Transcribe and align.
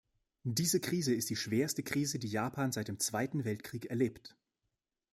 Diese 0.47 0.79
Krise 0.79 1.13
ist 1.13 1.29
die 1.29 1.35
schwerste 1.35 1.83
Krise, 1.83 2.17
die 2.17 2.27
Japan 2.27 2.71
seit 2.71 2.87
dem 2.87 2.97
Zweiten 2.99 3.45
Weltkrieg 3.45 3.85
erlebt. 3.85 4.35